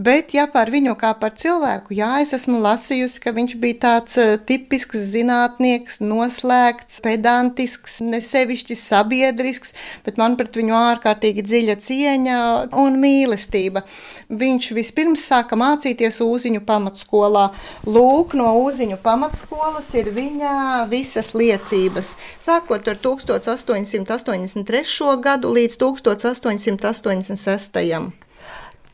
Bet, 0.00 0.30
ja 0.32 0.46
par 0.48 0.70
viņu 0.72 0.94
kā 0.96 1.10
par 1.20 1.34
cilvēku, 1.36 1.92
jā, 1.92 2.24
es 2.24 2.30
esmu 2.32 2.56
lasījusi, 2.64 3.20
ka 3.20 3.36
viņš 3.36 3.52
bija 3.60 3.76
tāds 3.82 4.16
uh, 4.16 4.40
tipisks 4.48 4.96
zinātnieks, 5.12 6.00
noslēgts, 6.00 7.02
pedantisks, 7.04 7.98
nesevišķi 8.00 8.78
sabiedrisks, 8.80 9.74
bet 10.06 10.16
man 10.16 10.38
pret 10.40 10.56
viņu 10.56 10.72
ārkārtīgi 10.78 11.44
dziļa 11.44 11.76
cieņa 11.84 12.36
un 12.80 12.96
mīlestība. 13.02 13.82
Viņš 14.40 14.70
vispirms 14.78 15.26
sāka 15.34 15.58
mācīties 15.60 16.16
Uziņu 16.24 16.64
pamatskolā. 16.64 17.52
Lūk, 17.84 18.32
no 18.40 18.56
Uziņu 18.62 18.96
pamatskolas 19.04 19.92
ir 20.00 20.08
viņa 20.16 20.88
visas 20.88 21.36
liecības. 21.36 22.16
Sākot 22.40 22.88
ar 22.88 22.96
1883. 23.04 25.12
gadu 25.28 25.52
līdz 25.60 25.76
1886. 25.84 28.29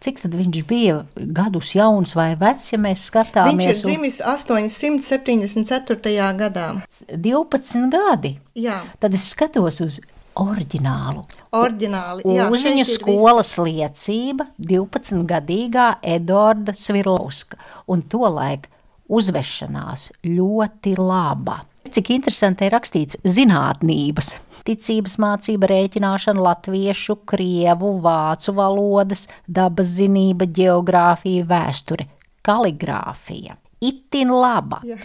Cik 0.04 0.20
tad 0.22 0.32
viņš 0.36 0.58
bija 0.68 0.96
gadus 1.16 1.70
jauns 1.74 2.14
vai 2.16 2.36
vecs, 2.38 2.72
ja 2.72 2.78
mēs 2.82 3.06
skatāmies? 3.10 3.56
Viņš 3.56 3.70
ir 3.70 3.76
dzimis 3.84 4.20
874. 4.20 6.36
gadā. 6.36 6.66
12 7.10 7.90
gadi. 7.92 8.38
Jā. 8.58 8.82
Tad 9.00 9.14
es 9.16 9.24
skatos 9.32 9.80
uz 9.84 9.94
oriģinālu. 10.36 11.22
Oriģināli, 11.56 12.22
jā, 12.36 12.44
Uziņu 12.52 12.84
skolas 12.90 13.50
visi. 13.56 13.62
liecība 13.70 14.44
12-gadīgā 14.60 15.86
Edorda 16.04 16.72
Svirlovska 16.76 17.56
un 17.88 18.02
tolaik 18.12 18.68
uzvešanās 19.08 20.10
ļoti 20.26 20.96
laba. 20.98 21.62
Cik 21.86 22.10
interesanti 22.16 22.66
ir 22.66 22.72
rakstīts 22.74 23.16
zinātnības 23.22 24.34
ticības 24.66 25.16
mācība, 25.22 25.70
rēķināšana, 25.70 26.42
latviešu, 26.48 27.18
krievu, 27.28 27.96
vācu 28.04 28.56
valodas, 28.56 29.26
dabas 29.46 29.94
zinība, 29.98 30.48
geogrāfija, 30.58 31.46
vēsture, 31.50 32.08
kaligrāfija. 32.46 33.56
Itin 33.86 34.32
laba. 34.32 34.80
Jā. 34.88 34.96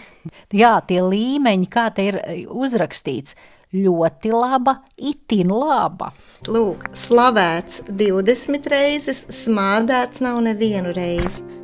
Jā, 0.56 0.74
tie 0.88 1.02
līmeņi, 1.04 1.66
kā 1.72 1.88
te 1.94 2.06
ir 2.08 2.20
uzrakstīts, 2.48 3.36
ļoti 3.72 4.32
laba, 4.32 4.78
itin 4.96 5.52
laba. 5.52 6.10
Lūk, 6.48 6.90
slavēts 6.96 7.84
20 7.88 8.68
reizes, 8.72 9.24
smādēts 9.42 10.24
nav 10.24 10.40
nevienu 10.44 10.92
reizi. 10.96 11.61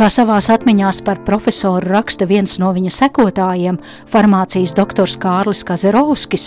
Kā 0.00 0.06
savās 0.08 0.46
atmiņās 0.48 1.02
par 1.04 1.18
profesoru 1.26 1.90
raksta 1.92 2.24
viens 2.24 2.54
no 2.56 2.70
viņa 2.72 2.88
sekotājiem, 2.94 3.76
farmācijas 4.08 4.72
doktors 4.72 5.18
Kārlis 5.20 5.60
Kazerovskis, 5.68 6.46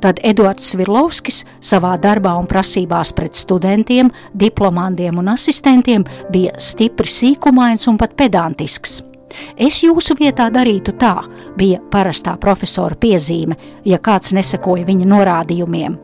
tad 0.00 0.22
Eduards 0.24 0.70
Svirlovskis 0.72 1.42
savā 1.60 1.98
darbā 2.00 2.32
un 2.40 2.48
prasībās 2.48 3.12
pret 3.12 3.36
studentiem, 3.36 4.08
diplomantiem 4.32 5.20
un 5.20 5.28
asistentiem 5.34 6.08
bija 6.32 6.56
stipri 6.56 7.12
sīkumains 7.12 7.84
un 7.92 8.00
pat 8.00 8.16
pedantisks. 8.16 9.02
Es 9.60 9.82
jūsu 9.84 10.16
vietā 10.16 10.48
darītu 10.48 10.96
tā, 10.96 11.18
bija 11.60 11.84
parastā 11.92 12.38
profesora 12.40 12.96
piezīme, 12.96 13.60
ja 13.84 14.00
kāds 14.00 14.32
nesekoja 14.32 14.88
viņa 14.88 15.12
norādījumiem. 15.12 16.00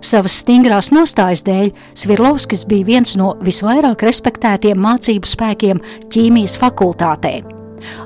Savas 0.00 0.40
stingrās 0.42 0.90
nostājas 0.94 1.44
dēļ 1.46 1.70
Svirlovskis 1.98 2.66
bija 2.68 2.88
viens 2.88 3.16
no 3.20 3.34
visvairāk 3.44 4.04
respektētiem 4.06 4.80
mācību 4.80 5.28
spēkiem 5.28 5.82
ķīmijas 6.12 6.58
fakultātē. 6.60 7.40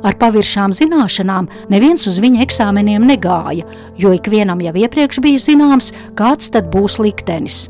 Ar 0.07 0.15
paviršām 0.21 0.75
zināšanām 0.77 1.49
neviens 1.73 2.07
uz 2.11 2.21
viņa 2.23 2.45
eksāmeniem 2.45 3.07
negāja, 3.09 3.67
jo 3.99 4.13
ikvienam 4.15 4.63
jau 4.63 4.75
iepriekš 4.85 5.23
bija 5.25 5.43
zināms, 5.43 5.91
kāds 6.19 6.53
tad 6.55 6.71
būs 6.75 7.01
liktenis. 7.03 7.65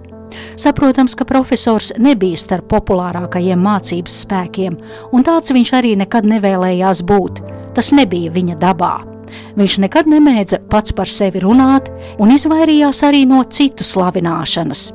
Saprotams, 0.59 1.15
ka 1.15 1.27
profesors 1.29 1.93
nebija 1.99 2.39
starp 2.41 2.69
populārākajiem 2.73 3.61
mācības 3.63 4.21
spēkiem, 4.27 4.79
un 5.15 5.27
tāds 5.27 5.55
viņš 5.55 5.75
arī 5.79 5.95
nekad 6.03 6.27
nevēlējās 6.29 7.05
būt. 7.07 7.43
Tas 7.75 7.95
nebija 7.95 8.35
viņa 8.35 8.59
dabā. 8.63 9.14
Viņš 9.59 9.79
nekad 9.85 10.11
nemēdza 10.11 10.61
pats 10.73 10.95
par 10.97 11.11
sevi 11.11 11.43
runāt 11.45 11.91
un 12.19 12.35
izvairījās 12.35 13.03
arī 13.07 13.25
no 13.31 13.43
citu 13.45 13.87
slavināšanas. 13.87 14.91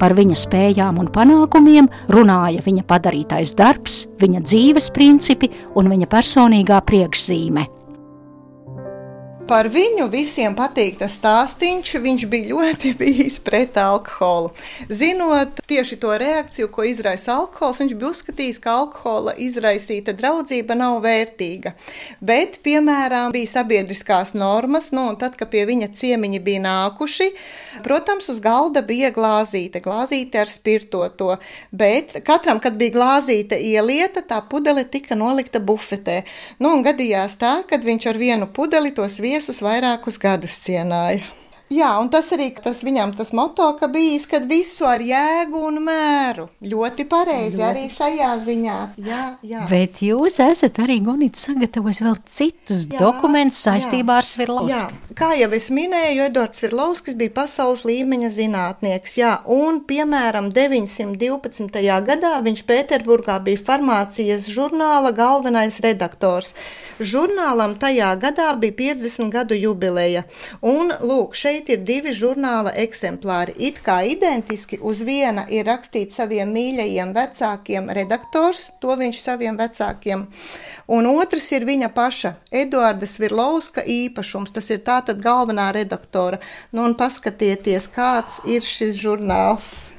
Par 0.00 0.14
viņa 0.16 0.36
spējām 0.38 1.00
un 1.02 1.10
panākumiem 1.12 1.88
runāja 2.14 2.62
viņa 2.64 2.86
padarītais 2.88 3.54
darbs, 3.58 4.06
viņa 4.20 4.44
dzīves 4.46 4.92
principi 4.96 5.50
un 5.76 5.90
viņa 5.92 6.08
personīgā 6.10 6.80
priekšzīme. 6.88 7.77
Par 9.48 9.64
viņu 9.72 10.10
visiem 10.12 10.52
patīk 10.52 10.98
tas 11.00 11.14
stāstīns. 11.16 11.94
Viņš 12.04 12.24
bija 12.28 12.50
ļoti 12.50 12.90
bijis 13.00 13.38
pret 13.40 13.78
alkoholu. 13.80 14.50
Zinot 14.92 15.62
tieši 15.70 15.96
to 16.02 16.10
reakciju, 16.20 16.68
ko 16.68 16.84
izraisa 16.84 17.38
alkohols, 17.38 17.80
viņš 17.80 17.94
bija 17.96 18.10
uzskatījis, 18.12 18.58
ka 18.60 18.74
alkohola 18.82 19.32
izraisīta 19.40 20.12
draudzība 20.18 20.76
nav 20.76 20.98
vērtīga. 21.06 21.72
Bet, 22.20 22.58
piemēram, 22.66 23.32
bija 23.32 23.48
sabiedriskās 23.54 24.34
normas, 24.36 24.90
nu, 24.92 25.06
un 25.14 25.16
tad, 25.16 25.38
kad 25.40 25.48
pie 25.54 25.64
viņa 25.70 25.88
ciemiņi 25.96 26.42
bija 26.44 26.62
nākuši, 26.66 27.30
protams, 27.86 28.28
uz 28.28 28.42
galda 28.44 28.84
bija 28.84 29.08
glāzīte, 29.16 29.80
glāzīte 29.80 30.42
ar 30.44 30.52
spirtoto. 30.52 31.38
Bet 31.72 32.18
katram, 32.28 32.60
kad 32.60 32.76
bija 32.76 32.98
glāzīte 32.98 33.56
ielieta, 33.56 34.26
tā 34.28 34.42
pudele 34.44 34.84
tika 34.84 35.16
nolikta 35.16 35.56
bufetē. 35.56 36.20
Nu, 36.60 36.76
un 36.76 36.84
gadījās 36.84 37.40
tā, 37.40 37.56
kad 37.68 37.88
viņš 37.88 38.10
ar 38.12 38.20
vienu 38.20 38.52
pudeli 38.52 38.92
tos 38.92 39.16
viesus 39.16 39.37
viesus 39.38 39.60
vairākus 39.62 40.16
gadus 40.18 40.56
cienāja. 40.64 41.22
Jā, 41.68 41.90
un 42.00 42.08
tas 42.08 42.30
arī 42.32 42.48
tas 42.56 42.78
viņam 42.80 43.10
tas 43.18 43.28
moto, 43.36 43.66
ka 43.76 43.90
bijis, 43.92 44.24
kad 44.28 44.46
visu 44.48 44.86
ar 44.88 45.02
jēgu 45.04 45.60
un 45.68 45.82
mēru. 45.84 46.46
Ļoti 46.64 47.04
pareizi 47.10 47.60
arī 47.60 47.82
šajā 47.92 48.30
ziņā. 48.46 48.76
Jā, 49.04 49.20
jā. 49.44 49.66
Bet 49.68 50.00
jūs 50.00 50.38
esat 50.40 50.80
arī 50.80 50.96
Gunits 51.04 51.44
sagatavojis 51.44 52.00
vēl 52.06 52.16
citus 52.24 52.86
jā, 52.88 52.96
dokumentus 53.02 53.60
saistībā 53.66 54.16
jā, 54.16 54.22
ar 54.22 54.28
Svirlovski. 54.30 54.78
Jā, 54.78 55.12
kā 55.18 55.28
jau 55.36 55.50
es 55.58 55.68
minēju, 55.74 56.24
Edvards 56.30 56.62
Svirlovskis 56.62 57.18
bija 57.20 57.34
pasaules 57.36 57.84
līmeņa 57.88 58.32
zinātnieks. 58.38 59.18
Jā, 59.20 59.34
un 59.44 59.82
piemēram 59.88 60.48
912. 60.56 61.84
gadā 62.08 62.32
viņš 62.48 62.64
Pēterburgā 62.68 63.36
bija 63.44 63.60
farmācijas 63.68 64.48
žurnāla 64.48 65.12
galvenais 65.12 65.76
redaktors. 65.84 66.54
Žurnālam 66.98 67.76
tajā 67.78 68.14
gadā 68.24 68.48
bija 68.56 68.78
50 68.80 69.28
gadu 69.36 69.60
jubileja. 69.60 70.24
Un 70.64 70.96
lūk, 71.04 71.36
šeit 71.36 71.57
šeit 71.58 71.70
ir 71.74 71.80
divi 71.82 72.12
žurnāla 72.14 72.70
eksemplāri. 72.78 73.54
It 73.58 73.80
kā 73.82 74.04
identiski 74.06 74.78
uz 74.78 75.00
viena 75.02 75.46
ir 75.50 75.66
rakstīts 75.66 76.14
saviem 76.14 76.52
mīļajiem 76.54 77.12
vecākiem 77.14 77.90
redaktors, 77.90 78.70
to 78.80 78.94
viņš 78.94 79.18
saviem 79.18 79.58
vecākiem, 79.58 80.26
un 80.86 81.06
otrs 81.06 81.50
ir 81.52 81.66
viņa 81.66 81.90
paša 81.94 82.36
Eduarda 82.52 83.06
Svirlovska 83.06 83.82
īpašums. 83.82 84.52
Tas 84.54 84.70
ir 84.70 84.84
tātad 84.86 85.18
galvenā 85.20 85.72
redaktora. 85.74 86.38
Nu, 86.70 86.84
un 86.84 86.94
paskatieties, 86.94 87.88
kāds 87.90 88.40
ir 88.46 88.62
šis 88.62 89.00
žurnāls 89.02 89.92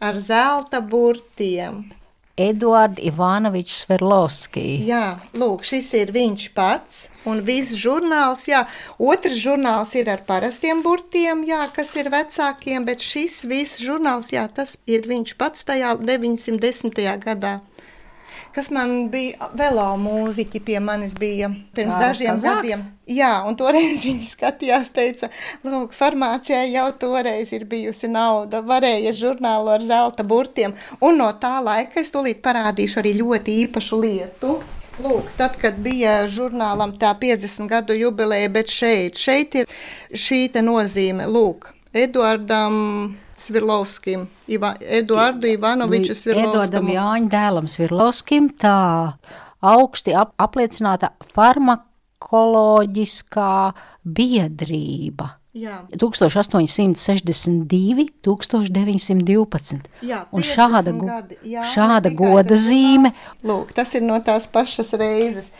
ar 0.00 0.16
zelta 0.16 0.80
burtiem. 0.80 2.01
Eduards 2.36 3.02
Ivanovičs 3.04 3.82
Sverlovskis. 3.84 4.84
Jā, 4.88 5.18
lūk, 5.36 5.66
šis 5.68 5.90
ir 5.98 6.12
viņš 6.14 6.46
pats. 6.56 7.08
Un 7.28 7.42
viss 7.46 7.76
žurnāls, 7.78 8.48
jā, 8.48 8.64
otrs 8.98 9.36
žurnāls 9.38 9.92
ir 10.00 10.08
ar 10.10 10.24
parastiem 10.26 10.80
burtiem, 10.82 11.44
jā, 11.46 11.60
kas 11.76 11.92
ir 12.00 12.10
vecākiem, 12.10 12.88
bet 12.88 13.04
šis 13.04 13.42
viss 13.46 13.78
žurnāls, 13.78 14.32
jā, 14.34 14.48
tas 14.48 14.74
ir 14.90 15.06
viņš 15.06 15.36
pats 15.38 15.68
tajā 15.68 15.94
910. 16.00 16.98
gadā 17.22 17.60
kas 18.54 18.70
man 18.74 19.08
bija 19.12 19.48
velo 19.58 19.86
mūziķi 20.00 20.60
pie 20.66 20.78
manis 20.84 21.14
bija 21.18 21.50
pirms 21.76 21.96
Jā, 21.96 22.00
dažiem 22.02 22.34
kazaks. 22.36 22.58
gadiem. 22.62 22.84
Jā, 23.12 23.32
un 23.48 23.56
toreiz 23.58 24.04
viņi 24.08 24.28
skatījās, 24.32 24.92
teica, 24.94 25.30
lūk, 25.64 25.96
farmācijai 25.96 26.68
jau 26.72 26.86
toreiz 27.00 27.52
ir 27.56 27.66
bijusi 27.70 28.10
nauda, 28.12 28.62
varēja 28.66 29.14
žurnālu 29.18 29.72
ar 29.74 29.86
zelta 29.86 30.26
burtiem, 30.26 30.76
un 31.00 31.18
no 31.22 31.30
tā 31.42 31.56
laika 31.64 32.00
es 32.02 32.12
tūlīt 32.14 32.42
parādīšu 32.44 33.02
arī 33.02 33.16
ļoti 33.22 33.58
īpašu 33.66 34.00
lietu. 34.04 34.60
Lūk, 35.02 35.30
tad, 35.38 35.56
kad 35.56 35.78
bija 35.80 36.26
žurnālam 36.28 36.92
tā 37.00 37.14
50 37.18 37.64
gadu 37.70 37.96
jubileja, 37.96 38.50
bet 38.52 38.68
šeit, 38.68 39.16
šeit 39.16 39.56
ir 39.62 39.78
šī 40.12 40.50
nozīme, 40.60 41.24
lūk, 41.32 41.72
Eduardam 41.92 43.16
Svirlovskim, 43.42 44.28
Iva, 44.46 44.76
Eduardu 44.80 45.46
Ivanoviču 45.50 46.14
Svirlovskam. 46.14 46.54
Eduardam 46.54 46.86
Jāņa 46.94 47.28
dēlam 47.32 47.66
Svirlovskim 47.70 48.50
tā 48.62 48.78
augsti 49.62 50.14
ap, 50.18 50.34
apliecināta 50.42 51.10
farmakoloģiskā 51.34 53.72
biedrība. 54.02 55.42
Jā. 55.52 55.82
1862, 56.00 58.06
1912. 58.24 59.84
Jā, 60.00 60.24
un 60.32 60.40
šāda, 60.48 60.94
gadi, 60.96 61.36
jā, 61.44 61.60
šāda 61.74 62.08
goda 62.16 62.56
zīme. 62.56 63.12
Lūk, 63.44 63.76
tas 63.76 63.92
ir 63.92 64.00
no 64.06 64.16
tās 64.24 64.48
pašas 64.48 64.96
reizes. 64.96 65.52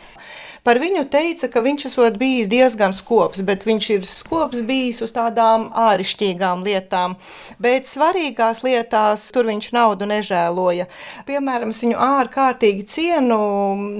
Par 0.62 0.78
viņu 0.78 1.08
teica, 1.10 1.48
ka 1.50 1.58
viņš 1.58 1.88
esot 1.88 2.16
bijis 2.20 2.46
diezgan 2.46 2.92
skops, 2.94 3.40
bet 3.42 3.64
viņš 3.66 3.86
ir 3.96 4.04
skops 4.06 4.60
bijis 4.62 5.00
uz 5.02 5.10
tādām 5.10 5.64
āršķirīgām 5.74 6.62
lietām. 6.62 7.16
Bet 7.58 7.90
svarīgās 7.90 8.62
lietās 8.62 9.24
tur 9.34 9.50
viņš 9.50 9.72
naudu 9.74 10.06
nežēloja. 10.06 10.86
Piemēram, 11.26 11.74
viņu 11.74 11.98
ārkārtīgi 12.06 12.86
cienu. 12.86 13.40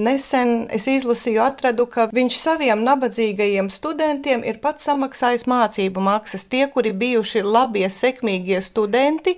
Nesen 0.07 0.68
es 0.70 0.87
izlasīju, 0.87 1.42
atradu, 1.42 1.88
ka 1.90 2.07
viņš 2.14 2.38
saviem 2.38 2.87
nabadzīgajiem 2.87 3.66
studentiem 3.75 4.46
ir 4.46 4.62
pats 4.62 4.87
samaksājis 4.87 5.48
mācību 5.51 6.07
maksas. 6.12 6.46
Tie, 6.46 6.68
kuri 6.70 6.94
bijuši 6.94 7.42
labie, 7.42 7.88
sekmīgie 7.90 8.62
studenti, 8.62 9.35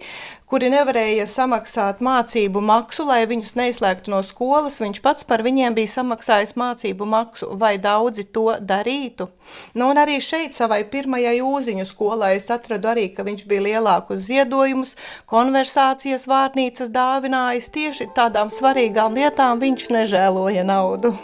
kuri 0.54 0.68
nevarēja 0.70 1.24
samaksāt 1.26 1.98
mācību 2.04 2.60
maksu, 2.62 3.02
lai 3.08 3.24
viņus 3.26 3.56
neizslēgtu 3.58 4.12
no 4.12 4.20
skolas. 4.22 4.76
Viņš 4.78 5.00
pats 5.02 5.26
par 5.26 5.42
viņiem 5.42 5.74
bija 5.74 5.90
samaksājis 5.96 6.54
mācību 6.54 7.08
maksu, 7.10 7.48
vai 7.58 7.72
daudzi 7.82 8.22
to 8.30 8.52
darītu. 8.62 9.26
Nu, 9.74 9.88
un 9.90 9.98
arī 9.98 10.20
šeit, 10.22 10.54
savai 10.54 10.84
pirmajai 10.92 11.40
ūziņu 11.42 11.88
skolai, 11.90 12.36
es 12.38 12.46
atradu 12.54 12.92
arī, 12.92 13.08
ka 13.16 13.26
viņš 13.26 13.42
bija 13.50 13.64
lielākus 13.66 14.28
ziedojumus, 14.28 14.94
konversācijas 15.26 16.28
vārnīcas 16.30 16.94
dāvinājis. 16.94 17.70
Tieši 17.74 18.08
tādām 18.14 18.54
svarīgām 18.54 19.18
lietām 19.18 19.58
viņš 19.58 19.90
nežēloja 19.98 20.62
naudu. 20.70 21.16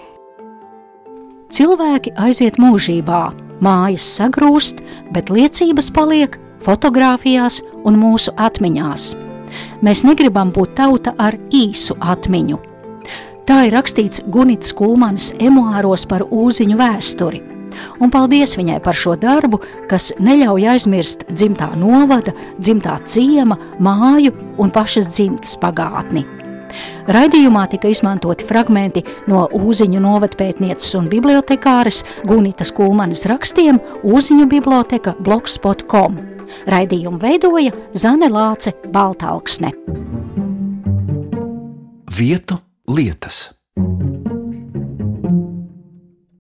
Cilvēki 1.55 2.17
aiziet 2.19 2.59
mūžībā, 2.59 3.29
mājas 3.63 4.11
sagrūst, 4.19 4.83
bet 5.15 5.31
liecības 5.31 5.95
paliek 5.95 6.41
fotografijās 6.67 7.63
un 7.85 7.99
mūsu 8.01 8.35
atmiņās. 8.37 9.13
Mēs 9.85 10.05
negribam 10.07 10.53
būt 10.55 10.77
tauta 10.79 11.15
ar 11.19 11.37
īsu 11.51 11.97
atmiņu. 12.01 12.59
Tā 13.49 13.65
ir 13.67 13.75
rakstīts 13.75 14.23
Gunits 14.31 14.75
Kulmanis 14.77 15.33
emuāros 15.43 16.05
par 16.07 16.23
ūziņu 16.23 16.77
vēsturi. 16.79 17.41
Un 18.03 18.11
paldies 18.13 18.57
viņai 18.59 18.81
par 18.85 18.97
šo 18.99 19.15
darbu, 19.19 19.61
kas 19.91 20.11
neļauj 20.23 20.67
aizmirst 20.75 21.25
dzimtā 21.31 21.71
novada, 21.79 22.35
dzimtā 22.59 22.99
ciema, 23.11 23.57
māju 23.79 24.35
un 24.61 24.75
pašas 24.75 25.11
dzimtas 25.11 25.57
pagātni. 25.63 26.27
Raidījumā 27.11 27.65
tika 27.73 27.91
izmantoti 27.91 28.47
fragmenti 28.47 29.03
no 29.31 29.47
Uziņu 29.51 30.03
novatpētnieces 30.05 30.95
un 31.01 31.09
bibliotekāres 31.11 32.05
Gunitas 32.29 32.71
Kulmanas 32.77 33.27
rakstiem 33.31 33.81
Uziņu 34.07 34.47
biblioteka 34.51 35.17
blogspot.com. 35.19 36.21
Raidījumu 36.71 37.21
veidoja 37.23 37.73
Zane 37.95 38.31
Lāce 38.33 38.75
Baltāksne. 38.93 39.73
Vietu 42.19 42.59
lietas. 42.89 43.60